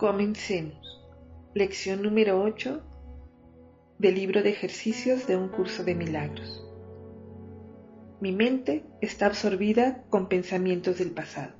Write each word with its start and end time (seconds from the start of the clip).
Comencemos. 0.00 1.04
Lección 1.52 2.00
número 2.00 2.42
8 2.42 2.82
del 3.98 4.14
libro 4.14 4.42
de 4.42 4.48
ejercicios 4.48 5.26
de 5.26 5.36
un 5.36 5.48
curso 5.48 5.84
de 5.84 5.94
milagros. 5.94 6.66
Mi 8.18 8.32
mente 8.32 8.82
está 9.02 9.26
absorbida 9.26 10.02
con 10.08 10.30
pensamientos 10.30 11.00
del 11.00 11.10
pasado. 11.10 11.52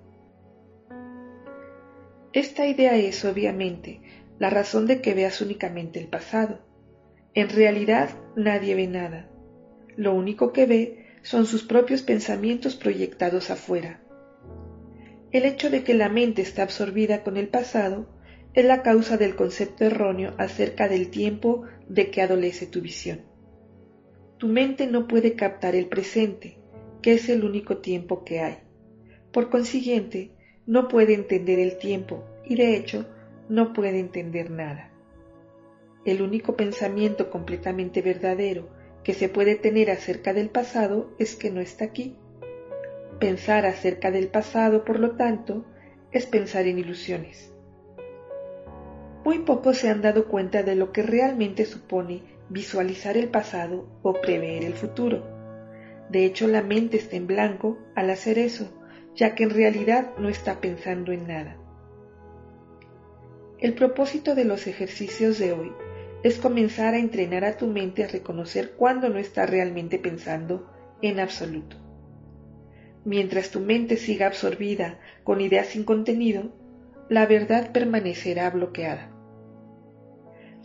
Esta 2.32 2.66
idea 2.66 2.96
es, 2.96 3.26
obviamente, 3.26 4.00
la 4.38 4.48
razón 4.48 4.86
de 4.86 5.02
que 5.02 5.12
veas 5.12 5.42
únicamente 5.42 6.00
el 6.00 6.08
pasado. 6.08 6.60
En 7.34 7.50
realidad 7.50 8.08
nadie 8.36 8.74
ve 8.74 8.86
nada. 8.86 9.28
Lo 9.96 10.14
único 10.14 10.54
que 10.54 10.64
ve 10.64 11.18
son 11.20 11.44
sus 11.44 11.62
propios 11.62 12.00
pensamientos 12.00 12.74
proyectados 12.74 13.50
afuera. 13.50 14.00
El 15.30 15.44
hecho 15.44 15.68
de 15.68 15.84
que 15.84 15.92
la 15.92 16.08
mente 16.08 16.40
está 16.40 16.62
absorbida 16.62 17.22
con 17.22 17.36
el 17.36 17.48
pasado 17.48 18.18
es 18.52 18.64
la 18.64 18.82
causa 18.82 19.16
del 19.16 19.36
concepto 19.36 19.84
erróneo 19.84 20.34
acerca 20.36 20.88
del 20.88 21.10
tiempo 21.10 21.64
de 21.88 22.10
que 22.10 22.20
adolece 22.20 22.66
tu 22.66 22.80
visión. 22.80 23.22
Tu 24.38 24.48
mente 24.48 24.86
no 24.86 25.06
puede 25.06 25.34
captar 25.34 25.76
el 25.76 25.86
presente, 25.86 26.58
que 27.00 27.12
es 27.12 27.28
el 27.28 27.44
único 27.44 27.78
tiempo 27.78 28.24
que 28.24 28.40
hay. 28.40 28.58
Por 29.32 29.50
consiguiente, 29.50 30.32
no 30.66 30.88
puede 30.88 31.14
entender 31.14 31.60
el 31.60 31.78
tiempo 31.78 32.24
y 32.44 32.56
de 32.56 32.76
hecho 32.76 33.06
no 33.48 33.72
puede 33.72 34.00
entender 34.00 34.50
nada. 34.50 34.90
El 36.04 36.22
único 36.22 36.56
pensamiento 36.56 37.30
completamente 37.30 38.02
verdadero 38.02 38.68
que 39.04 39.14
se 39.14 39.28
puede 39.28 39.54
tener 39.54 39.90
acerca 39.90 40.32
del 40.32 40.48
pasado 40.48 41.14
es 41.18 41.36
que 41.36 41.50
no 41.50 41.60
está 41.60 41.84
aquí. 41.84 42.16
Pensar 43.20 43.66
acerca 43.66 44.10
del 44.10 44.28
pasado, 44.28 44.84
por 44.84 44.98
lo 44.98 45.12
tanto, 45.12 45.64
es 46.10 46.26
pensar 46.26 46.66
en 46.66 46.78
ilusiones 46.78 47.49
muy 49.24 49.40
pocos 49.40 49.78
se 49.78 49.88
han 49.88 50.02
dado 50.02 50.26
cuenta 50.26 50.62
de 50.62 50.74
lo 50.74 50.92
que 50.92 51.02
realmente 51.02 51.64
supone 51.64 52.22
visualizar 52.48 53.16
el 53.16 53.28
pasado 53.28 53.86
o 54.02 54.14
prever 54.14 54.64
el 54.64 54.74
futuro. 54.74 55.24
De 56.08 56.24
hecho, 56.24 56.48
la 56.48 56.62
mente 56.62 56.96
está 56.96 57.16
en 57.16 57.26
blanco 57.26 57.78
al 57.94 58.10
hacer 58.10 58.38
eso, 58.38 58.68
ya 59.14 59.34
que 59.34 59.44
en 59.44 59.50
realidad 59.50 60.10
no 60.18 60.28
está 60.28 60.60
pensando 60.60 61.12
en 61.12 61.26
nada. 61.26 61.56
El 63.58 63.74
propósito 63.74 64.34
de 64.34 64.44
los 64.44 64.66
ejercicios 64.66 65.38
de 65.38 65.52
hoy 65.52 65.72
es 66.22 66.38
comenzar 66.38 66.94
a 66.94 66.98
entrenar 66.98 67.44
a 67.44 67.56
tu 67.56 67.66
mente 67.66 68.04
a 68.04 68.08
reconocer 68.08 68.72
cuando 68.72 69.08
no 69.08 69.18
está 69.18 69.46
realmente 69.46 69.98
pensando 69.98 70.70
en 71.02 71.20
absoluto. 71.20 71.76
Mientras 73.04 73.50
tu 73.50 73.60
mente 73.60 73.96
siga 73.96 74.26
absorbida 74.26 74.98
con 75.24 75.40
ideas 75.40 75.68
sin 75.68 75.84
contenido, 75.84 76.52
la 77.08 77.26
verdad 77.26 77.72
permanecerá 77.72 78.50
bloqueada. 78.50 79.09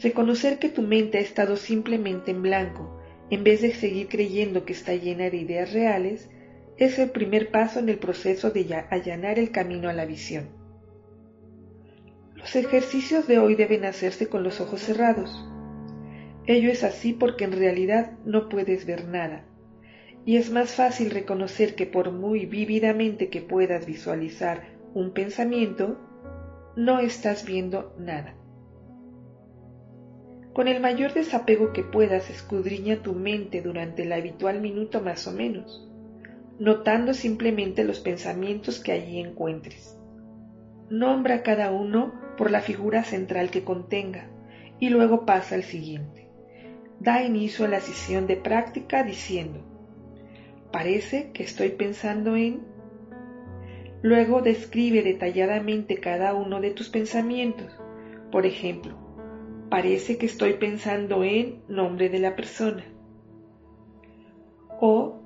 Reconocer 0.02 0.60
que 0.60 0.70
tu 0.70 0.82
mente 0.82 1.18
ha 1.18 1.22
estado 1.22 1.56
simplemente 1.56 2.32
en 2.32 2.42
blanco, 2.42 3.00
en 3.30 3.44
vez 3.44 3.62
de 3.62 3.74
seguir 3.74 4.08
creyendo 4.08 4.66
que 4.66 4.74
está 4.74 4.94
llena 4.94 5.30
de 5.30 5.38
ideas 5.38 5.74
reales, 5.74 6.30
es 6.78 7.00
el 7.00 7.12
primer 7.12 7.52
paso 7.52 7.80
en 7.80 7.90
el 7.90 7.98
proceso 7.98 8.52
de 8.52 8.86
allanar 8.90 9.40
el 9.40 9.52
camino 9.52 9.90
a 9.90 9.94
la 9.94 10.06
visión. 10.06 10.50
Los 12.36 12.56
ejercicios 12.56 13.28
de 13.28 13.40
hoy 13.40 13.56
deben 13.56 13.86
hacerse 13.86 14.28
con 14.28 14.44
los 14.44 14.60
ojos 14.60 14.82
cerrados. 14.82 15.48
Ello 16.46 16.70
es 16.70 16.84
así 16.84 17.14
porque 17.14 17.46
en 17.46 17.54
realidad 17.54 18.12
no 18.26 18.50
puedes 18.50 18.86
ver 18.86 19.08
nada, 19.08 19.46
y 20.26 20.38
es 20.38 20.52
más 20.52 20.76
fácil 20.76 21.10
reconocer 21.12 21.76
que 21.76 21.86
por 21.86 22.12
muy 22.12 22.46
vívidamente 22.46 23.30
que 23.30 23.42
puedas 23.42 23.86
visualizar 23.86 24.76
un 24.94 25.14
pensamiento, 25.14 25.98
no 26.76 27.00
estás 27.00 27.46
viendo 27.46 27.96
nada. 27.98 28.36
Con 30.56 30.70
el 30.70 30.80
mayor 30.80 31.14
desapego 31.14 31.74
que 31.74 31.84
puedas, 31.84 32.30
escudriña 32.30 33.02
tu 33.02 33.12
mente 33.12 33.62
durante 33.62 34.04
el 34.04 34.14
habitual 34.14 34.62
minuto 34.62 35.02
más 35.02 35.28
o 35.28 35.34
menos, 35.34 35.86
notando 36.60 37.14
simplemente 37.14 37.84
los 37.84 38.00
pensamientos 38.00 38.80
que 38.80 38.94
allí 38.94 39.20
encuentres. 39.20 40.00
Nombra 40.90 41.44
cada 41.44 41.74
uno 41.74 42.14
por 42.38 42.52
la 42.52 42.62
figura 42.62 43.04
central 43.04 43.50
que 43.50 43.66
contenga 43.66 44.30
y 44.80 44.88
luego 44.88 45.26
pasa 45.26 45.56
al 45.56 45.64
siguiente. 45.64 46.30
Da 47.02 47.22
inicio 47.22 47.66
a 47.66 47.68
la 47.68 47.82
sesión 47.82 48.26
de 48.26 48.38
práctica 48.38 49.04
diciendo, 49.04 49.60
parece 50.72 51.32
que 51.34 51.44
estoy 51.44 51.72
pensando 51.72 52.38
en 52.38 52.62
Luego 54.02 54.42
describe 54.42 55.04
detalladamente 55.04 55.98
cada 55.98 56.34
uno 56.34 56.62
de 56.62 56.72
tus 56.72 56.88
pensamientos. 56.88 57.78
Por 58.32 58.46
ejemplo, 58.46 59.05
parece 59.70 60.18
que 60.18 60.26
estoy 60.26 60.54
pensando 60.54 61.24
en 61.24 61.64
nombre 61.68 62.10
de 62.10 62.20
la 62.20 62.36
persona 62.36 62.84
o 64.80 65.20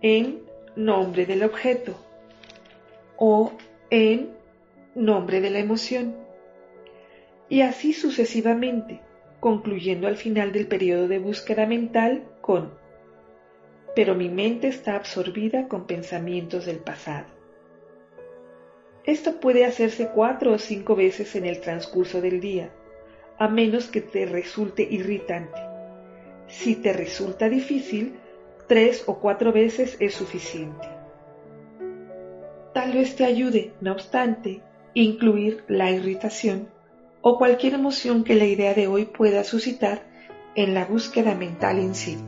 en 0.00 0.42
nombre 0.76 1.26
del 1.26 1.42
objeto 1.42 1.94
o 3.16 3.52
en 3.90 4.30
nombre 4.94 5.40
de 5.40 5.50
la 5.50 5.58
emoción 5.58 6.16
y 7.48 7.60
así 7.60 7.92
sucesivamente, 7.92 9.00
concluyendo 9.40 10.08
al 10.08 10.16
final 10.16 10.52
del 10.52 10.66
periodo 10.66 11.08
de 11.08 11.18
búsqueda 11.18 11.66
mental 11.66 12.24
con 12.40 12.72
pero 13.94 14.14
mi 14.14 14.28
mente 14.28 14.68
está 14.68 14.96
absorbida 14.96 15.68
con 15.68 15.86
pensamientos 15.86 16.66
del 16.66 16.78
pasado. 16.78 17.26
Esto 19.04 19.38
puede 19.38 19.64
hacerse 19.64 20.08
cuatro 20.08 20.52
o 20.52 20.58
cinco 20.58 20.96
veces 20.96 21.36
en 21.36 21.46
el 21.46 21.60
transcurso 21.60 22.20
del 22.20 22.40
día, 22.40 22.72
a 23.38 23.48
menos 23.48 23.88
que 23.88 24.00
te 24.00 24.26
resulte 24.26 24.82
irritante. 24.82 25.60
Si 26.46 26.76
te 26.76 26.92
resulta 26.92 27.48
difícil, 27.48 28.14
tres 28.68 29.04
o 29.06 29.18
cuatro 29.18 29.52
veces 29.52 29.96
es 30.00 30.14
suficiente. 30.14 30.88
Tal 32.72 32.92
vez 32.92 33.16
te 33.16 33.24
ayude, 33.24 33.72
no 33.80 33.92
obstante, 33.92 34.62
incluir 34.94 35.64
la 35.68 35.90
irritación 35.90 36.68
o 37.20 37.38
cualquier 37.38 37.74
emoción 37.74 38.24
que 38.24 38.34
la 38.34 38.44
idea 38.44 38.74
de 38.74 38.86
hoy 38.86 39.06
pueda 39.06 39.44
suscitar 39.44 40.02
en 40.54 40.74
la 40.74 40.84
búsqueda 40.84 41.34
mental 41.34 41.78
en 41.78 41.94
sí. 41.94 42.18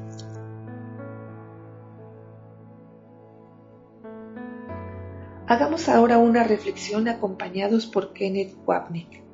Hagamos 5.49 5.89
ahora 5.89 6.19
una 6.19 6.43
reflexión 6.43 7.07
acompañados 7.07 7.87
por 7.87 8.13
Kenneth 8.13 8.57
Wapnick. 8.67 9.26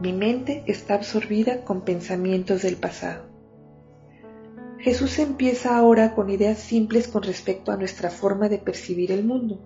Mi 0.00 0.14
mente 0.14 0.64
está 0.66 0.94
absorbida 0.94 1.62
con 1.64 1.82
pensamientos 1.82 2.62
del 2.62 2.76
pasado. 2.76 3.28
Jesús 4.78 5.18
empieza 5.18 5.76
ahora 5.76 6.14
con 6.14 6.30
ideas 6.30 6.58
simples 6.58 7.06
con 7.06 7.22
respecto 7.22 7.70
a 7.70 7.76
nuestra 7.76 8.08
forma 8.08 8.48
de 8.48 8.56
percibir 8.56 9.12
el 9.12 9.24
mundo. 9.24 9.60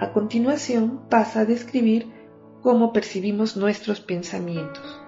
A 0.00 0.10
continuación 0.14 1.02
pasa 1.10 1.40
a 1.40 1.44
describir 1.44 2.10
cómo 2.62 2.94
percibimos 2.94 3.58
nuestros 3.58 4.00
pensamientos. 4.00 5.02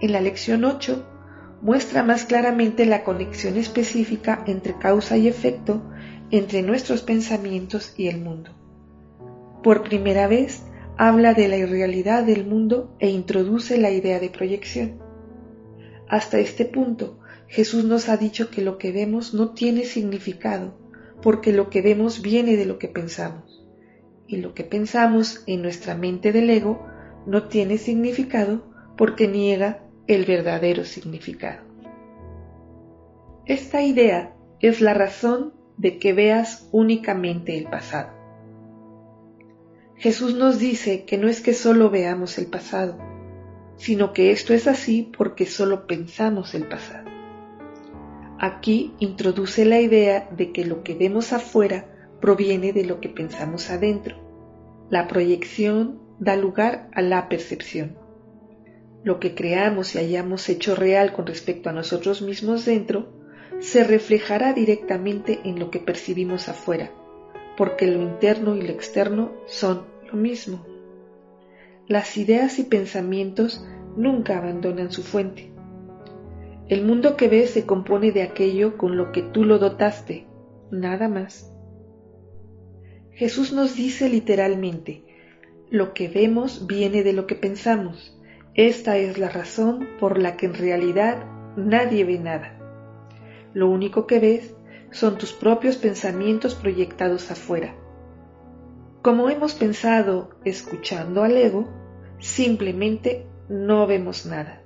En 0.00 0.12
la 0.12 0.20
lección 0.20 0.64
8 0.64 1.04
muestra 1.60 2.04
más 2.04 2.26
claramente 2.26 2.86
la 2.86 3.02
conexión 3.02 3.56
específica 3.56 4.44
entre 4.46 4.78
causa 4.78 5.16
y 5.16 5.26
efecto 5.26 5.82
entre 6.30 6.62
nuestros 6.62 7.02
pensamientos 7.02 7.94
y 7.96 8.06
el 8.06 8.20
mundo. 8.20 8.52
Por 9.64 9.82
primera 9.82 10.28
vez 10.28 10.62
habla 11.02 11.32
de 11.32 11.48
la 11.48 11.56
irrealidad 11.56 12.24
del 12.24 12.44
mundo 12.44 12.94
e 12.98 13.08
introduce 13.08 13.78
la 13.78 13.90
idea 13.90 14.20
de 14.20 14.28
proyección. 14.28 14.98
Hasta 16.06 16.40
este 16.40 16.66
punto, 16.66 17.20
Jesús 17.48 17.84
nos 17.84 18.10
ha 18.10 18.18
dicho 18.18 18.50
que 18.50 18.60
lo 18.60 18.76
que 18.76 18.92
vemos 18.92 19.32
no 19.32 19.54
tiene 19.54 19.84
significado, 19.84 20.78
porque 21.22 21.54
lo 21.54 21.70
que 21.70 21.80
vemos 21.80 22.20
viene 22.20 22.54
de 22.56 22.66
lo 22.66 22.78
que 22.78 22.88
pensamos, 22.88 23.66
y 24.26 24.36
lo 24.36 24.52
que 24.52 24.62
pensamos 24.62 25.42
en 25.46 25.62
nuestra 25.62 25.94
mente 25.94 26.32
del 26.32 26.50
ego 26.50 26.84
no 27.24 27.48
tiene 27.48 27.78
significado 27.78 28.70
porque 28.98 29.26
niega 29.26 29.82
el 30.06 30.26
verdadero 30.26 30.84
significado. 30.84 31.62
Esta 33.46 33.80
idea 33.80 34.36
es 34.60 34.82
la 34.82 34.92
razón 34.92 35.54
de 35.78 35.96
que 35.96 36.12
veas 36.12 36.68
únicamente 36.72 37.56
el 37.56 37.70
pasado. 37.70 38.19
Jesús 40.00 40.34
nos 40.34 40.58
dice 40.58 41.04
que 41.04 41.18
no 41.18 41.28
es 41.28 41.42
que 41.42 41.52
solo 41.52 41.90
veamos 41.90 42.38
el 42.38 42.46
pasado, 42.46 42.96
sino 43.76 44.14
que 44.14 44.30
esto 44.30 44.54
es 44.54 44.66
así 44.66 45.12
porque 45.14 45.44
solo 45.44 45.86
pensamos 45.86 46.54
el 46.54 46.66
pasado. 46.66 47.10
Aquí 48.38 48.94
introduce 48.98 49.66
la 49.66 49.78
idea 49.78 50.26
de 50.34 50.52
que 50.52 50.64
lo 50.64 50.82
que 50.82 50.94
vemos 50.94 51.34
afuera 51.34 51.84
proviene 52.18 52.72
de 52.72 52.86
lo 52.86 52.98
que 53.02 53.10
pensamos 53.10 53.68
adentro. 53.68 54.16
La 54.88 55.06
proyección 55.06 56.00
da 56.18 56.34
lugar 56.34 56.88
a 56.94 57.02
la 57.02 57.28
percepción. 57.28 57.98
Lo 59.04 59.20
que 59.20 59.34
creamos 59.34 59.94
y 59.94 59.98
hayamos 59.98 60.48
hecho 60.48 60.74
real 60.74 61.12
con 61.12 61.26
respecto 61.26 61.68
a 61.68 61.74
nosotros 61.74 62.22
mismos 62.22 62.64
dentro 62.64 63.12
se 63.58 63.84
reflejará 63.84 64.54
directamente 64.54 65.40
en 65.44 65.58
lo 65.58 65.70
que 65.70 65.78
percibimos 65.78 66.48
afuera, 66.48 66.90
porque 67.60 67.86
lo 67.86 68.00
interno 68.00 68.56
y 68.56 68.62
lo 68.62 68.72
externo 68.72 69.32
son 69.44 69.82
lo 70.10 70.14
mismo. 70.14 70.64
Las 71.88 72.16
ideas 72.16 72.58
y 72.58 72.64
pensamientos 72.64 73.62
nunca 73.98 74.38
abandonan 74.38 74.90
su 74.90 75.02
fuente. 75.02 75.52
El 76.68 76.86
mundo 76.86 77.18
que 77.18 77.28
ves 77.28 77.50
se 77.50 77.66
compone 77.66 78.12
de 78.12 78.22
aquello 78.22 78.78
con 78.78 78.96
lo 78.96 79.12
que 79.12 79.20
tú 79.20 79.44
lo 79.44 79.58
dotaste, 79.58 80.26
nada 80.70 81.10
más. 81.10 81.52
Jesús 83.12 83.52
nos 83.52 83.76
dice 83.76 84.08
literalmente, 84.08 85.04
lo 85.68 85.92
que 85.92 86.08
vemos 86.08 86.66
viene 86.66 87.02
de 87.02 87.12
lo 87.12 87.26
que 87.26 87.34
pensamos. 87.34 88.18
Esta 88.54 88.96
es 88.96 89.18
la 89.18 89.28
razón 89.28 89.86
por 90.00 90.18
la 90.18 90.38
que 90.38 90.46
en 90.46 90.54
realidad 90.54 91.26
nadie 91.58 92.04
ve 92.04 92.18
nada. 92.18 92.58
Lo 93.52 93.68
único 93.68 94.06
que 94.06 94.18
ves 94.18 94.54
son 94.90 95.18
tus 95.18 95.32
propios 95.32 95.76
pensamientos 95.76 96.54
proyectados 96.54 97.30
afuera. 97.30 97.74
Como 99.02 99.30
hemos 99.30 99.54
pensado 99.54 100.30
escuchando 100.44 101.22
al 101.22 101.36
ego, 101.36 101.68
simplemente 102.18 103.26
no 103.48 103.86
vemos 103.86 104.26
nada. 104.26 104.62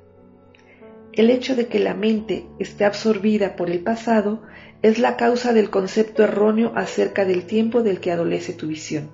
El 1.13 1.31
hecho 1.31 1.55
de 1.55 1.69
que 1.69 1.79
la 1.79 1.95
mente 1.95 2.47
esté 2.59 2.85
absorbida 2.85 3.55
por 3.55 3.71
el 3.71 3.81
pasado 3.81 4.43
es 4.83 4.99
la 4.99 5.17
causa 5.17 5.53
del 5.53 5.71
concepto 5.71 6.25
erróneo 6.25 6.73
acerca 6.75 7.25
del 7.25 7.47
tiempo 7.47 7.83
del 7.83 8.01
que 8.01 8.11
adolece 8.11 8.53
tu 8.53 8.67
visión. 8.67 9.11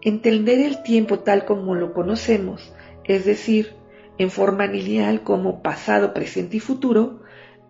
Entender 0.00 0.60
el 0.60 0.82
tiempo 0.82 1.18
tal 1.18 1.44
como 1.44 1.74
lo 1.74 1.92
conocemos, 1.92 2.72
es 3.04 3.26
decir, 3.26 3.74
en 4.16 4.30
forma 4.30 4.66
lineal 4.66 5.22
como 5.22 5.62
pasado, 5.62 6.14
presente 6.14 6.56
y 6.56 6.60
futuro, 6.60 7.17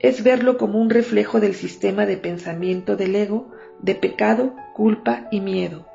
es 0.00 0.22
verlo 0.22 0.58
como 0.58 0.78
un 0.78 0.90
reflejo 0.90 1.40
del 1.40 1.54
sistema 1.54 2.06
de 2.06 2.16
pensamiento 2.16 2.96
del 2.96 3.16
ego 3.16 3.50
de 3.80 3.94
pecado, 3.94 4.54
culpa 4.74 5.28
y 5.30 5.40
miedo. 5.40 5.86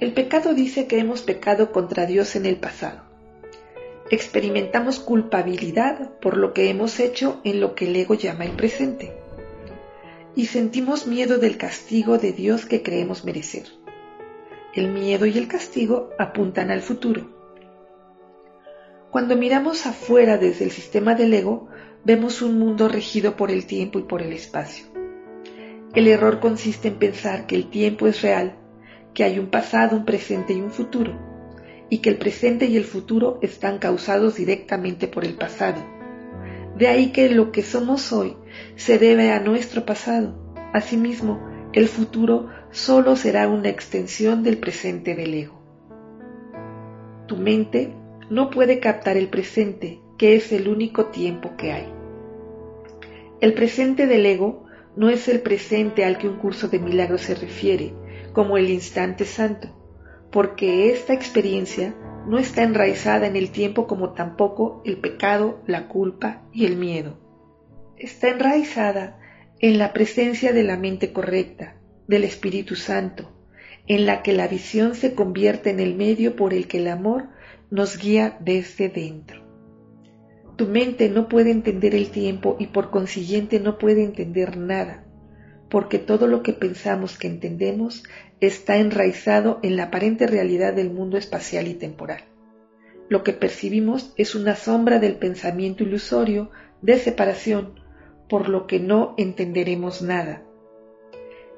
El 0.00 0.12
pecado 0.12 0.54
dice 0.54 0.86
que 0.86 0.98
hemos 0.98 1.22
pecado 1.22 1.72
contra 1.72 2.06
Dios 2.06 2.36
en 2.36 2.46
el 2.46 2.56
pasado. 2.56 3.02
Experimentamos 4.10 5.00
culpabilidad 5.00 6.10
por 6.20 6.36
lo 6.36 6.54
que 6.54 6.70
hemos 6.70 7.00
hecho 7.00 7.40
en 7.44 7.60
lo 7.60 7.74
que 7.74 7.86
el 7.86 7.96
ego 7.96 8.14
llama 8.14 8.44
el 8.44 8.52
presente. 8.52 9.12
Y 10.34 10.46
sentimos 10.46 11.06
miedo 11.06 11.38
del 11.38 11.58
castigo 11.58 12.16
de 12.16 12.32
Dios 12.32 12.64
que 12.64 12.82
creemos 12.82 13.24
merecer. 13.24 13.64
El 14.74 14.92
miedo 14.92 15.26
y 15.26 15.36
el 15.36 15.48
castigo 15.48 16.10
apuntan 16.18 16.70
al 16.70 16.80
futuro. 16.80 17.28
Cuando 19.10 19.36
miramos 19.36 19.84
afuera 19.86 20.38
desde 20.38 20.64
el 20.64 20.70
sistema 20.70 21.14
del 21.14 21.34
ego, 21.34 21.68
vemos 22.04 22.42
un 22.42 22.58
mundo 22.58 22.88
regido 22.88 23.36
por 23.36 23.50
el 23.50 23.66
tiempo 23.66 23.98
y 23.98 24.02
por 24.02 24.22
el 24.22 24.32
espacio. 24.32 24.86
El 25.94 26.06
error 26.06 26.40
consiste 26.40 26.88
en 26.88 26.98
pensar 26.98 27.46
que 27.46 27.56
el 27.56 27.70
tiempo 27.70 28.06
es 28.06 28.22
real, 28.22 28.56
que 29.14 29.24
hay 29.24 29.38
un 29.38 29.48
pasado, 29.48 29.96
un 29.96 30.04
presente 30.04 30.52
y 30.52 30.60
un 30.60 30.70
futuro, 30.70 31.18
y 31.90 31.98
que 31.98 32.10
el 32.10 32.18
presente 32.18 32.66
y 32.66 32.76
el 32.76 32.84
futuro 32.84 33.38
están 33.42 33.78
causados 33.78 34.36
directamente 34.36 35.08
por 35.08 35.24
el 35.24 35.34
pasado. 35.34 35.82
De 36.76 36.86
ahí 36.86 37.10
que 37.10 37.28
lo 37.30 37.50
que 37.50 37.62
somos 37.62 38.12
hoy 38.12 38.36
se 38.76 38.98
debe 38.98 39.32
a 39.32 39.40
nuestro 39.40 39.84
pasado. 39.84 40.54
Asimismo, 40.72 41.40
el 41.72 41.88
futuro 41.88 42.48
solo 42.70 43.16
será 43.16 43.48
una 43.48 43.68
extensión 43.68 44.42
del 44.42 44.58
presente 44.58 45.14
del 45.14 45.34
ego. 45.34 45.60
Tu 47.26 47.36
mente 47.36 47.94
no 48.30 48.50
puede 48.50 48.78
captar 48.78 49.16
el 49.16 49.28
presente 49.28 50.00
que 50.18 50.34
es 50.34 50.52
el 50.52 50.68
único 50.68 51.06
tiempo 51.06 51.56
que 51.56 51.72
hay. 51.72 51.88
El 53.40 53.54
presente 53.54 54.06
del 54.06 54.26
ego 54.26 54.66
no 54.96 55.10
es 55.10 55.28
el 55.28 55.40
presente 55.40 56.04
al 56.04 56.18
que 56.18 56.28
un 56.28 56.38
curso 56.38 56.66
de 56.68 56.80
milagros 56.80 57.22
se 57.22 57.36
refiere, 57.36 57.94
como 58.32 58.58
el 58.58 58.68
instante 58.68 59.24
santo, 59.24 59.68
porque 60.32 60.90
esta 60.90 61.14
experiencia 61.14 61.94
no 62.26 62.38
está 62.38 62.64
enraizada 62.64 63.28
en 63.28 63.36
el 63.36 63.50
tiempo 63.50 63.86
como 63.86 64.12
tampoco 64.12 64.82
el 64.84 64.98
pecado, 64.98 65.62
la 65.66 65.86
culpa 65.86 66.42
y 66.52 66.66
el 66.66 66.76
miedo. 66.76 67.16
Está 67.96 68.28
enraizada 68.28 69.20
en 69.60 69.78
la 69.78 69.92
presencia 69.92 70.52
de 70.52 70.64
la 70.64 70.76
mente 70.76 71.12
correcta, 71.12 71.76
del 72.08 72.24
Espíritu 72.24 72.74
Santo, 72.74 73.30
en 73.86 74.04
la 74.04 74.22
que 74.22 74.32
la 74.32 74.48
visión 74.48 74.94
se 74.94 75.14
convierte 75.14 75.70
en 75.70 75.78
el 75.78 75.94
medio 75.94 76.36
por 76.36 76.54
el 76.54 76.66
que 76.66 76.78
el 76.78 76.88
amor 76.88 77.28
nos 77.70 77.98
guía 77.98 78.36
desde 78.40 78.88
dentro. 78.88 79.47
Tu 80.58 80.66
mente 80.66 81.08
no 81.08 81.28
puede 81.28 81.52
entender 81.52 81.94
el 81.94 82.10
tiempo 82.10 82.56
y 82.58 82.66
por 82.66 82.90
consiguiente 82.90 83.60
no 83.60 83.78
puede 83.78 84.02
entender 84.02 84.56
nada, 84.56 85.04
porque 85.70 86.00
todo 86.00 86.26
lo 86.26 86.42
que 86.42 86.52
pensamos 86.52 87.16
que 87.16 87.28
entendemos 87.28 88.02
está 88.40 88.78
enraizado 88.78 89.60
en 89.62 89.76
la 89.76 89.84
aparente 89.84 90.26
realidad 90.26 90.74
del 90.74 90.90
mundo 90.90 91.16
espacial 91.16 91.68
y 91.68 91.74
temporal. 91.74 92.24
Lo 93.08 93.22
que 93.22 93.32
percibimos 93.34 94.12
es 94.16 94.34
una 94.34 94.56
sombra 94.56 94.98
del 94.98 95.14
pensamiento 95.14 95.84
ilusorio 95.84 96.50
de 96.82 96.98
separación, 96.98 97.78
por 98.28 98.48
lo 98.48 98.66
que 98.66 98.80
no 98.80 99.14
entenderemos 99.16 100.02
nada. 100.02 100.42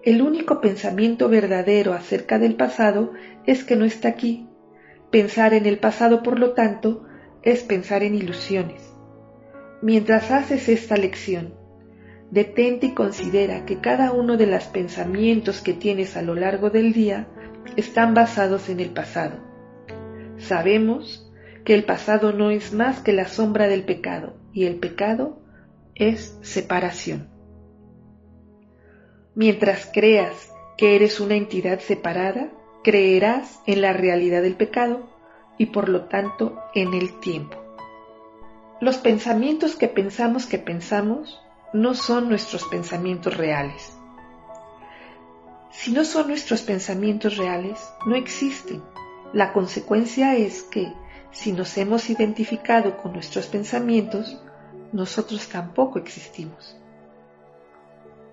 El 0.03 0.21
único 0.21 0.61
pensamiento 0.61 1.31
verdadero 1.31 1.95
acerca 1.95 2.39
del 2.39 2.55
pasado 2.55 3.15
es 3.47 3.65
que 3.65 3.77
no 3.77 3.87
está 3.87 4.09
aquí. 4.09 4.47
Pensar 5.11 5.55
en 5.55 5.65
el 5.65 5.79
pasado, 5.79 6.23
por 6.23 6.39
lo 6.39 6.53
tanto, 6.53 7.07
es 7.43 7.63
pensar 7.63 8.03
en 8.03 8.15
ilusiones. 8.15 8.90
Mientras 9.83 10.31
haces 10.31 10.69
esta 10.69 10.97
lección, 10.97 11.55
detente 12.31 12.87
y 12.87 12.95
considera 12.95 13.65
que 13.65 13.81
cada 13.81 14.13
uno 14.13 14.37
de 14.37 14.47
los 14.47 14.65
pensamientos 14.65 15.63
que 15.63 15.73
tienes 15.73 16.17
a 16.17 16.23
lo 16.23 16.35
largo 16.35 16.71
del 16.71 16.93
día 16.93 17.29
están 17.77 18.15
basados 18.15 18.69
en 18.69 18.81
el 18.81 18.91
pasado. 18.91 19.39
Sabemos 20.37 21.31
que 21.65 21.75
el 21.75 21.85
pasado 21.85 22.33
no 22.33 22.51
es 22.51 22.73
más 22.73 23.01
que 23.01 23.13
la 23.13 23.27
sombra 23.27 23.69
del 23.69 23.85
pecado 23.85 24.35
y 24.53 24.65
el 24.65 24.77
pecado 24.77 25.41
es 25.95 26.39
separación. 26.43 27.29
Mientras 29.35 29.91
creas 29.93 30.53
que 30.77 30.97
eres 30.97 31.21
una 31.21 31.37
entidad 31.37 31.81
separada, 31.81 32.51
creerás 32.83 33.61
en 33.67 33.83
la 33.83 33.93
realidad 33.93 34.43
del 34.43 34.57
pecado 34.57 35.09
y 35.59 35.67
por 35.67 35.89
lo 35.89 36.05
tanto 36.05 36.59
en 36.75 36.95
el 36.95 37.21
tiempo. 37.21 37.60
Los 38.81 38.97
pensamientos 38.97 39.77
que 39.77 39.89
pensamos 39.89 40.47
que 40.47 40.57
pensamos 40.57 41.39
no 41.75 41.93
son 41.93 42.31
nuestros 42.31 42.65
pensamientos 42.65 43.37
reales. 43.37 43.95
Si 45.71 45.93
no 45.93 46.03
son 46.03 46.29
nuestros 46.29 46.63
pensamientos 46.63 47.37
reales, 47.37 47.79
no 48.07 48.17
existen. 48.17 48.83
La 49.35 49.53
consecuencia 49.53 50.35
es 50.35 50.63
que, 50.63 50.95
si 51.31 51.53
nos 51.53 51.77
hemos 51.77 52.09
identificado 52.09 52.97
con 52.97 53.13
nuestros 53.13 53.49
pensamientos, 53.49 54.41
nosotros 54.93 55.51
tampoco 55.51 55.99
existimos. 55.99 56.75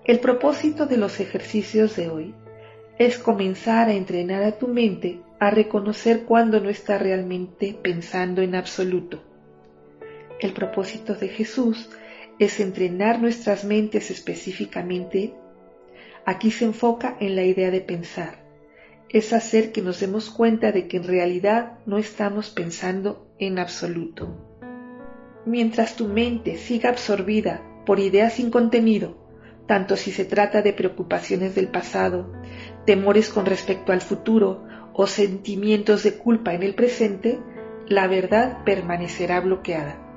El 0.04 0.18
propósito 0.18 0.86
de 0.86 0.96
los 0.96 1.20
ejercicios 1.20 1.94
de 1.94 2.08
hoy 2.08 2.34
es 2.98 3.18
comenzar 3.18 3.90
a 3.90 3.92
entrenar 3.92 4.42
a 4.44 4.52
tu 4.52 4.66
mente 4.66 5.20
a 5.40 5.50
reconocer 5.50 6.24
cuando 6.24 6.58
no 6.58 6.70
está 6.70 6.96
realmente 6.96 7.78
pensando 7.82 8.40
en 8.40 8.54
absoluto 8.54 9.27
el 10.40 10.52
propósito 10.52 11.14
de 11.14 11.28
Jesús 11.28 11.88
es 12.38 12.60
entrenar 12.60 13.20
nuestras 13.20 13.64
mentes 13.64 14.10
específicamente. 14.10 15.34
Aquí 16.24 16.50
se 16.50 16.64
enfoca 16.64 17.16
en 17.20 17.34
la 17.34 17.42
idea 17.42 17.70
de 17.70 17.80
pensar. 17.80 18.46
Es 19.08 19.32
hacer 19.32 19.72
que 19.72 19.82
nos 19.82 20.00
demos 20.00 20.30
cuenta 20.30 20.70
de 20.70 20.86
que 20.86 20.98
en 20.98 21.04
realidad 21.04 21.78
no 21.86 21.98
estamos 21.98 22.50
pensando 22.50 23.26
en 23.38 23.58
absoluto. 23.58 24.44
Mientras 25.46 25.96
tu 25.96 26.06
mente 26.06 26.56
siga 26.58 26.90
absorbida 26.90 27.62
por 27.86 28.00
ideas 28.00 28.34
sin 28.34 28.50
contenido, 28.50 29.16
tanto 29.66 29.96
si 29.96 30.12
se 30.12 30.24
trata 30.24 30.62
de 30.62 30.72
preocupaciones 30.72 31.54
del 31.54 31.68
pasado, 31.68 32.32
temores 32.84 33.30
con 33.30 33.46
respecto 33.46 33.92
al 33.92 34.02
futuro 34.02 34.64
o 34.92 35.06
sentimientos 35.06 36.02
de 36.02 36.14
culpa 36.14 36.54
en 36.54 36.62
el 36.62 36.74
presente, 36.74 37.38
la 37.86 38.06
verdad 38.06 38.62
permanecerá 38.64 39.40
bloqueada. 39.40 40.07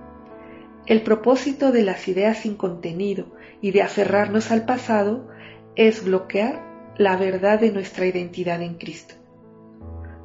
El 0.88 1.04
propósito 1.04 1.72
de 1.72 1.84
las 1.84 2.08
ideas 2.08 2.40
sin 2.40 2.56
contenido 2.56 3.28
y 3.62 3.72
de 3.72 3.84
aferrarnos 3.84 4.52
al 4.52 4.66
pasado 4.66 5.28
es 5.76 6.04
bloquear 6.04 6.72
la 6.98 7.18
verdad 7.18 7.60
de 7.60 7.72
nuestra 7.72 8.06
identidad 8.06 8.62
en 8.62 8.76
Cristo. 8.76 9.16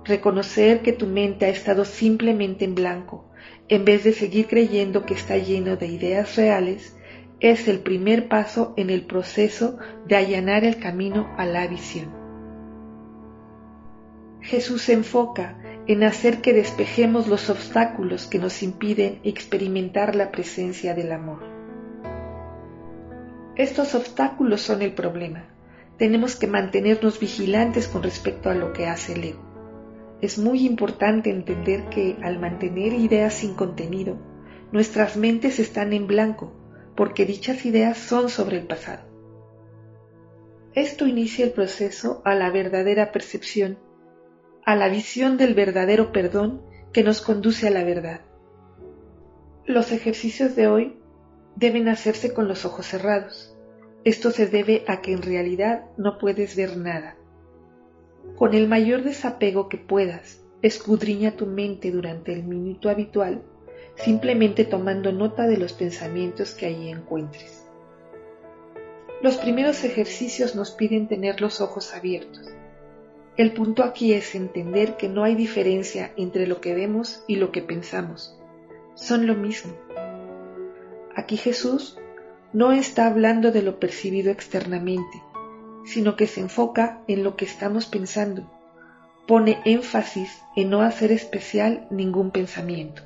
Reconocer 0.04 0.80
que 0.80 0.92
tu 0.92 1.06
mente 1.06 1.46
ha 1.46 1.50
estado 1.50 1.84
simplemente 1.84 2.64
en 2.64 2.74
blanco, 2.74 3.30
en 3.68 3.84
vez 3.84 4.04
de 4.04 4.12
seguir 4.12 4.46
creyendo 4.46 5.04
que 5.04 5.14
está 5.14 5.36
lleno 5.36 5.76
de 5.76 5.86
ideas 5.88 6.36
reales, 6.36 6.96
es 7.40 7.68
el 7.68 7.80
primer 7.80 8.28
paso 8.28 8.72
en 8.76 8.88
el 8.88 9.04
proceso 9.04 9.78
de 10.06 10.16
allanar 10.16 10.64
el 10.64 10.78
camino 10.78 11.28
a 11.36 11.44
la 11.44 11.66
visión. 11.66 12.08
Jesús 14.40 14.82
se 14.82 14.94
enfoca 14.94 15.58
en 15.88 16.02
hacer 16.02 16.40
que 16.40 16.52
despejemos 16.52 17.28
los 17.28 17.48
obstáculos 17.48 18.26
que 18.26 18.40
nos 18.40 18.62
impiden 18.62 19.20
experimentar 19.22 20.16
la 20.16 20.32
presencia 20.32 20.94
del 20.94 21.12
amor. 21.12 21.38
Estos 23.54 23.94
obstáculos 23.94 24.60
son 24.62 24.82
el 24.82 24.92
problema. 24.92 25.44
Tenemos 25.96 26.34
que 26.36 26.46
mantenernos 26.46 27.20
vigilantes 27.20 27.86
con 27.88 28.02
respecto 28.02 28.50
a 28.50 28.54
lo 28.54 28.72
que 28.72 28.86
hace 28.86 29.14
el 29.14 29.24
ego. 29.24 29.46
Es 30.20 30.38
muy 30.38 30.66
importante 30.66 31.30
entender 31.30 31.84
que 31.84 32.16
al 32.22 32.40
mantener 32.40 32.92
ideas 32.92 33.34
sin 33.34 33.54
contenido, 33.54 34.18
nuestras 34.72 35.16
mentes 35.16 35.58
están 35.58 35.92
en 35.92 36.06
blanco, 36.06 36.52
porque 36.96 37.24
dichas 37.24 37.64
ideas 37.64 37.96
son 37.96 38.28
sobre 38.28 38.58
el 38.58 38.66
pasado. 38.66 39.04
Esto 40.74 41.06
inicia 41.06 41.44
el 41.44 41.52
proceso 41.52 42.22
a 42.24 42.34
la 42.34 42.50
verdadera 42.50 43.12
percepción, 43.12 43.78
a 44.66 44.74
la 44.74 44.88
visión 44.88 45.36
del 45.36 45.54
verdadero 45.54 46.10
perdón 46.10 46.60
que 46.92 47.04
nos 47.04 47.20
conduce 47.20 47.68
a 47.68 47.70
la 47.70 47.84
verdad. 47.84 48.22
Los 49.64 49.92
ejercicios 49.92 50.56
de 50.56 50.66
hoy 50.66 50.96
deben 51.54 51.88
hacerse 51.88 52.34
con 52.34 52.48
los 52.48 52.64
ojos 52.64 52.84
cerrados. 52.84 53.56
Esto 54.02 54.32
se 54.32 54.48
debe 54.48 54.84
a 54.88 55.02
que 55.02 55.12
en 55.12 55.22
realidad 55.22 55.84
no 55.96 56.18
puedes 56.18 56.56
ver 56.56 56.76
nada. 56.76 57.16
Con 58.34 58.54
el 58.54 58.66
mayor 58.66 59.04
desapego 59.04 59.68
que 59.68 59.78
puedas, 59.78 60.42
escudriña 60.62 61.36
tu 61.36 61.46
mente 61.46 61.92
durante 61.92 62.32
el 62.32 62.42
minuto 62.42 62.90
habitual, 62.90 63.42
simplemente 63.94 64.64
tomando 64.64 65.12
nota 65.12 65.46
de 65.46 65.58
los 65.58 65.74
pensamientos 65.74 66.54
que 66.54 66.66
allí 66.66 66.88
encuentres. 66.88 67.68
Los 69.22 69.36
primeros 69.36 69.84
ejercicios 69.84 70.56
nos 70.56 70.72
piden 70.72 71.06
tener 71.06 71.40
los 71.40 71.60
ojos 71.60 71.94
abiertos. 71.94 72.50
El 73.36 73.52
punto 73.52 73.84
aquí 73.84 74.14
es 74.14 74.34
entender 74.34 74.96
que 74.96 75.10
no 75.10 75.22
hay 75.22 75.34
diferencia 75.34 76.12
entre 76.16 76.46
lo 76.46 76.62
que 76.62 76.74
vemos 76.74 77.22
y 77.26 77.36
lo 77.36 77.52
que 77.52 77.60
pensamos. 77.60 78.34
Son 78.94 79.26
lo 79.26 79.34
mismo. 79.34 79.74
Aquí 81.14 81.36
Jesús 81.36 81.98
no 82.54 82.72
está 82.72 83.06
hablando 83.06 83.52
de 83.52 83.60
lo 83.60 83.78
percibido 83.78 84.30
externamente, 84.30 85.22
sino 85.84 86.16
que 86.16 86.26
se 86.26 86.40
enfoca 86.40 87.02
en 87.08 87.24
lo 87.24 87.36
que 87.36 87.44
estamos 87.44 87.84
pensando. 87.84 88.50
Pone 89.26 89.60
énfasis 89.66 90.42
en 90.56 90.70
no 90.70 90.80
hacer 90.80 91.12
especial 91.12 91.86
ningún 91.90 92.30
pensamiento. 92.30 93.02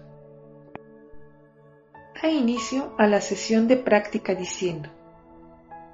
Da 2.23 2.31
inicio 2.31 2.95
a 2.99 3.09
la 3.09 3.21
sesión 3.21 3.67
de 3.67 3.79
práctica 3.79 4.37
diciendo, 4.37 4.91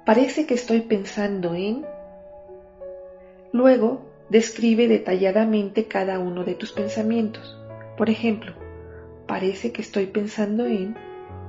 parece 0.05 0.45
que 0.45 0.53
estoy 0.53 0.81
pensando 0.81 1.55
en... 1.55 1.85
Luego, 3.51 4.06
describe 4.29 4.87
detalladamente 4.87 5.85
cada 5.85 6.19
uno 6.19 6.43
de 6.43 6.55
tus 6.55 6.71
pensamientos. 6.71 7.59
Por 7.97 8.09
ejemplo, 8.09 8.53
parece 9.27 9.71
que 9.71 9.81
estoy 9.81 10.07
pensando 10.07 10.65
en... 10.65 10.95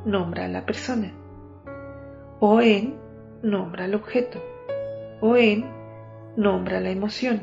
Nombra 0.04 0.44
a 0.44 0.48
la 0.48 0.64
persona. 0.64 1.12
O 2.40 2.60
en... 2.60 2.94
Nombra 3.42 3.84
al 3.84 3.94
objeto 3.94 4.40
o 5.20 5.36
en 5.36 5.64
nombra 6.36 6.80
la 6.80 6.90
emoción, 6.90 7.42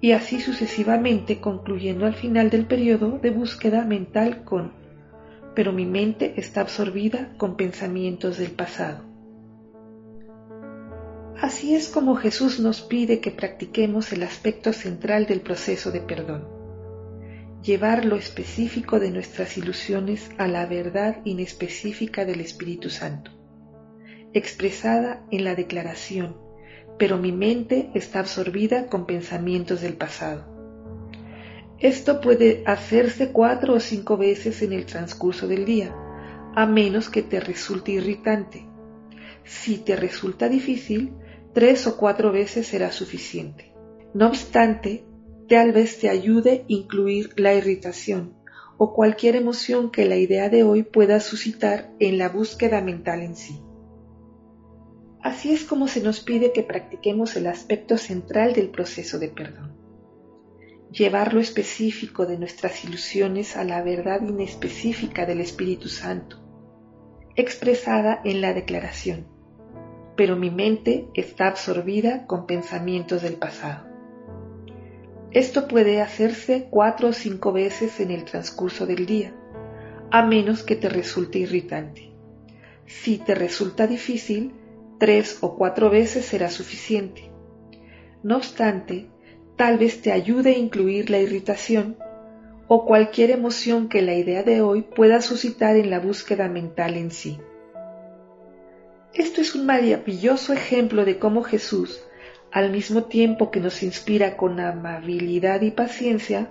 y 0.00 0.12
así 0.12 0.40
sucesivamente 0.40 1.40
concluyendo 1.40 2.06
al 2.06 2.14
final 2.14 2.50
del 2.50 2.66
periodo 2.66 3.18
de 3.18 3.30
búsqueda 3.30 3.84
mental 3.84 4.44
con, 4.44 4.72
pero 5.54 5.72
mi 5.72 5.86
mente 5.86 6.34
está 6.36 6.60
absorbida 6.60 7.32
con 7.36 7.56
pensamientos 7.56 8.38
del 8.38 8.52
pasado. 8.52 9.13
Así 11.44 11.74
es 11.74 11.88
como 11.88 12.16
Jesús 12.16 12.58
nos 12.58 12.80
pide 12.80 13.20
que 13.20 13.30
practiquemos 13.30 14.10
el 14.14 14.22
aspecto 14.22 14.72
central 14.72 15.26
del 15.26 15.42
proceso 15.42 15.90
de 15.90 16.00
perdón, 16.00 16.48
llevar 17.62 18.06
lo 18.06 18.16
específico 18.16 18.98
de 18.98 19.10
nuestras 19.10 19.58
ilusiones 19.58 20.30
a 20.38 20.46
la 20.46 20.64
verdad 20.64 21.20
inespecífica 21.26 22.24
del 22.24 22.40
Espíritu 22.40 22.88
Santo, 22.88 23.30
expresada 24.32 25.26
en 25.30 25.44
la 25.44 25.54
declaración 25.54 26.42
pero 26.98 27.18
mi 27.18 27.30
mente 27.30 27.90
está 27.92 28.20
absorbida 28.20 28.86
con 28.86 29.04
pensamientos 29.04 29.82
del 29.82 29.98
pasado. 29.98 30.46
Esto 31.78 32.22
puede 32.22 32.62
hacerse 32.64 33.32
cuatro 33.32 33.74
o 33.74 33.80
cinco 33.80 34.16
veces 34.16 34.62
en 34.62 34.72
el 34.72 34.86
transcurso 34.86 35.46
del 35.46 35.66
día, 35.66 35.94
a 36.54 36.64
menos 36.64 37.10
que 37.10 37.22
te 37.22 37.38
resulte 37.38 37.92
irritante. 37.92 38.66
Si 39.44 39.76
te 39.76 39.94
resulta 39.94 40.48
difícil, 40.48 41.12
tres 41.54 41.86
o 41.86 41.96
cuatro 41.96 42.32
veces 42.32 42.66
será 42.66 42.90
suficiente. 42.90 43.72
No 44.12 44.26
obstante, 44.26 45.06
tal 45.48 45.72
vez 45.72 45.98
te 45.98 46.08
ayude 46.08 46.64
incluir 46.66 47.30
la 47.36 47.54
irritación 47.54 48.34
o 48.76 48.92
cualquier 48.92 49.36
emoción 49.36 49.92
que 49.92 50.04
la 50.04 50.16
idea 50.16 50.48
de 50.48 50.64
hoy 50.64 50.82
pueda 50.82 51.20
suscitar 51.20 51.92
en 52.00 52.18
la 52.18 52.28
búsqueda 52.28 52.80
mental 52.80 53.22
en 53.22 53.36
sí. 53.36 53.60
Así 55.22 55.52
es 55.52 55.64
como 55.64 55.86
se 55.86 56.02
nos 56.02 56.20
pide 56.20 56.52
que 56.52 56.64
practiquemos 56.64 57.36
el 57.36 57.46
aspecto 57.46 57.96
central 57.98 58.52
del 58.52 58.70
proceso 58.70 59.18
de 59.20 59.28
perdón. 59.28 59.78
Llevar 60.90 61.32
lo 61.32 61.40
específico 61.40 62.26
de 62.26 62.36
nuestras 62.36 62.84
ilusiones 62.84 63.56
a 63.56 63.64
la 63.64 63.80
verdad 63.82 64.20
inespecífica 64.22 65.24
del 65.24 65.40
Espíritu 65.40 65.88
Santo, 65.88 66.40
expresada 67.36 68.20
en 68.24 68.40
la 68.40 68.52
declaración, 68.52 69.33
pero 70.16 70.36
mi 70.36 70.50
mente 70.50 71.08
está 71.14 71.48
absorbida 71.48 72.26
con 72.26 72.46
pensamientos 72.46 73.22
del 73.22 73.34
pasado. 73.34 73.86
Esto 75.32 75.66
puede 75.66 76.00
hacerse 76.00 76.68
cuatro 76.70 77.08
o 77.08 77.12
cinco 77.12 77.52
veces 77.52 77.98
en 77.98 78.12
el 78.12 78.24
transcurso 78.24 78.86
del 78.86 79.04
día, 79.04 79.34
a 80.10 80.24
menos 80.24 80.62
que 80.62 80.76
te 80.76 80.88
resulte 80.88 81.40
irritante. 81.40 82.12
Si 82.86 83.18
te 83.18 83.34
resulta 83.34 83.88
difícil, 83.88 84.54
tres 84.98 85.38
o 85.40 85.56
cuatro 85.56 85.90
veces 85.90 86.24
será 86.24 86.50
suficiente. 86.50 87.32
No 88.22 88.36
obstante, 88.36 89.08
tal 89.56 89.78
vez 89.78 90.02
te 90.02 90.12
ayude 90.12 90.50
a 90.50 90.58
incluir 90.58 91.10
la 91.10 91.18
irritación 91.18 91.96
o 92.68 92.86
cualquier 92.86 93.30
emoción 93.30 93.88
que 93.88 94.02
la 94.02 94.14
idea 94.14 94.42
de 94.42 94.60
hoy 94.60 94.82
pueda 94.82 95.20
suscitar 95.20 95.76
en 95.76 95.90
la 95.90 95.98
búsqueda 95.98 96.48
mental 96.48 96.96
en 96.96 97.10
sí. 97.10 97.38
Esto 99.14 99.40
es 99.40 99.54
un 99.54 99.64
maravilloso 99.64 100.52
ejemplo 100.52 101.04
de 101.04 101.20
cómo 101.20 101.44
Jesús, 101.44 102.02
al 102.50 102.70
mismo 102.70 103.04
tiempo 103.04 103.52
que 103.52 103.60
nos 103.60 103.82
inspira 103.84 104.36
con 104.36 104.58
amabilidad 104.58 105.62
y 105.62 105.70
paciencia, 105.70 106.50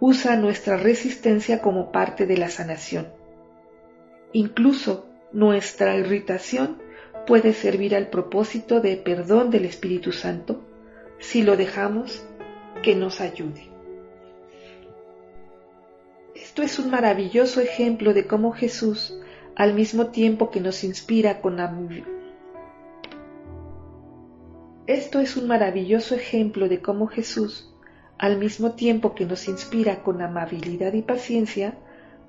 usa 0.00 0.34
nuestra 0.34 0.76
resistencia 0.76 1.60
como 1.60 1.92
parte 1.92 2.26
de 2.26 2.36
la 2.36 2.48
sanación. 2.48 3.08
Incluso 4.32 5.06
nuestra 5.32 5.96
irritación 5.96 6.82
puede 7.26 7.52
servir 7.52 7.94
al 7.94 8.08
propósito 8.08 8.80
de 8.80 8.96
perdón 8.96 9.50
del 9.50 9.64
Espíritu 9.64 10.10
Santo 10.10 10.64
si 11.20 11.42
lo 11.42 11.56
dejamos 11.56 12.24
que 12.82 12.96
nos 12.96 13.20
ayude. 13.20 13.68
Esto 16.34 16.62
es 16.62 16.78
un 16.80 16.90
maravilloso 16.90 17.60
ejemplo 17.60 18.14
de 18.14 18.26
cómo 18.26 18.52
Jesús, 18.52 19.14
al 19.60 19.74
mismo 19.74 20.06
tiempo 20.06 20.50
que 20.50 20.58
nos 20.58 20.84
inspira 20.84 21.42
con 21.42 21.58
Esto 24.86 25.20
es 25.20 25.36
un 25.36 25.48
maravilloso 25.48 26.14
ejemplo 26.14 26.66
de 26.66 26.80
cómo 26.80 27.08
Jesús, 27.08 27.70
al 28.16 28.38
mismo 28.38 28.72
tiempo 28.72 29.14
que 29.14 29.26
nos 29.26 29.48
inspira 29.48 30.02
con 30.02 30.22
amabilidad 30.22 30.94
y 30.94 31.02
paciencia, 31.02 31.74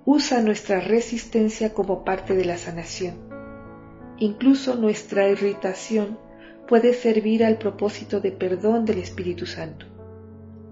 usa 0.03 0.41
nuestra 0.41 0.81
resistencia 0.81 1.73
como 1.73 2.03
parte 2.03 2.35
de 2.35 2.43
la 2.43 2.57
sanación 2.57 3.15
Incluso 4.17 4.75
nuestra 4.75 5.29
irritación 5.29 6.19
puede 6.67 6.93
servir 6.93 7.45
al 7.45 7.57
propósito 7.57 8.19
de 8.19 8.33
perdón 8.33 8.83
del 8.83 8.97
Espíritu 8.97 9.45
Santo, 9.45 9.85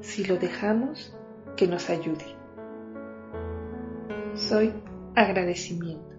si 0.01 0.25
lo 0.25 0.35
dejamos 0.35 1.15
que 1.55 1.67
nos 1.67 1.89
ayude. 1.89 2.25
Soy 4.33 4.73
agradecimiento. 5.15 6.18